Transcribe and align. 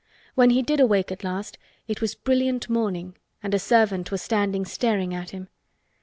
When 0.33 0.49
he 0.49 0.63
did 0.63 0.79
awake 0.79 1.11
at 1.11 1.23
last 1.23 1.59
it 1.87 2.01
was 2.01 2.15
brilliant 2.15 2.67
morning 2.67 3.17
and 3.43 3.53
a 3.53 3.59
servant 3.59 4.09
was 4.11 4.23
standing 4.23 4.65
staring 4.65 5.13
at 5.13 5.29
him. 5.29 5.47